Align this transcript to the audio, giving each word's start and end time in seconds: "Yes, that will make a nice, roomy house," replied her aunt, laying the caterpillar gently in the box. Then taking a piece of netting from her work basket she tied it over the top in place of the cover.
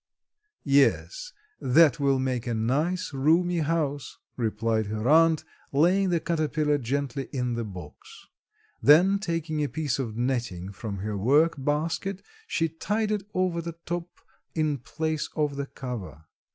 "Yes, 0.65 1.31
that 1.59 1.99
will 1.99 2.17
make 2.17 2.47
a 2.47 2.55
nice, 2.55 3.13
roomy 3.13 3.59
house," 3.59 4.17
replied 4.35 4.87
her 4.87 5.07
aunt, 5.07 5.43
laying 5.71 6.09
the 6.09 6.19
caterpillar 6.19 6.79
gently 6.79 7.29
in 7.31 7.53
the 7.53 7.63
box. 7.63 8.25
Then 8.81 9.19
taking 9.19 9.63
a 9.63 9.69
piece 9.69 9.99
of 9.99 10.17
netting 10.17 10.71
from 10.71 10.97
her 11.05 11.15
work 11.15 11.53
basket 11.55 12.23
she 12.47 12.67
tied 12.67 13.11
it 13.11 13.27
over 13.35 13.61
the 13.61 13.77
top 13.85 14.09
in 14.55 14.79
place 14.79 15.29
of 15.35 15.55
the 15.55 15.67
cover. 15.67 16.23